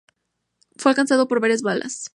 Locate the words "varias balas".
1.41-2.09